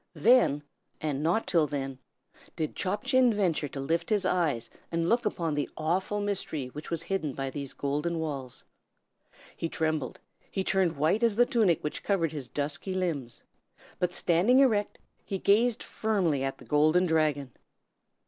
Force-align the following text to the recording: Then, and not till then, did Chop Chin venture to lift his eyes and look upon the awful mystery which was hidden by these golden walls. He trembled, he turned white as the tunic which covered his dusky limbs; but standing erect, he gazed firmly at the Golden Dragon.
Then, 0.15 0.63
and 0.99 1.21
not 1.21 1.45
till 1.45 1.67
then, 1.67 1.99
did 2.55 2.75
Chop 2.75 3.03
Chin 3.03 3.31
venture 3.31 3.67
to 3.67 3.79
lift 3.79 4.09
his 4.09 4.25
eyes 4.25 4.67
and 4.91 5.07
look 5.07 5.27
upon 5.27 5.53
the 5.53 5.69
awful 5.77 6.21
mystery 6.21 6.69
which 6.69 6.89
was 6.89 7.03
hidden 7.03 7.33
by 7.35 7.51
these 7.51 7.73
golden 7.73 8.17
walls. 8.17 8.63
He 9.55 9.69
trembled, 9.69 10.19
he 10.49 10.63
turned 10.63 10.97
white 10.97 11.21
as 11.21 11.35
the 11.35 11.45
tunic 11.45 11.83
which 11.83 12.01
covered 12.01 12.31
his 12.31 12.49
dusky 12.49 12.95
limbs; 12.95 13.41
but 13.99 14.15
standing 14.15 14.57
erect, 14.57 14.97
he 15.23 15.37
gazed 15.37 15.83
firmly 15.83 16.43
at 16.43 16.57
the 16.57 16.65
Golden 16.65 17.05
Dragon. 17.05 17.51